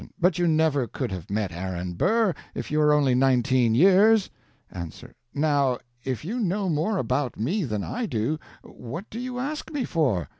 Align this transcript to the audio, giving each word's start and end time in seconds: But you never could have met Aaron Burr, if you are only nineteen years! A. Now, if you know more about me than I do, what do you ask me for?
But 0.19 0.39
you 0.39 0.47
never 0.47 0.87
could 0.87 1.11
have 1.11 1.29
met 1.29 1.51
Aaron 1.51 1.93
Burr, 1.93 2.33
if 2.55 2.71
you 2.71 2.81
are 2.81 2.91
only 2.91 3.13
nineteen 3.13 3.75
years! 3.75 4.31
A. 4.71 4.87
Now, 5.35 5.77
if 6.03 6.25
you 6.25 6.39
know 6.39 6.69
more 6.69 6.97
about 6.97 7.37
me 7.37 7.65
than 7.65 7.83
I 7.83 8.07
do, 8.07 8.39
what 8.63 9.07
do 9.11 9.19
you 9.19 9.37
ask 9.37 9.71
me 9.71 9.83
for? 9.85 10.27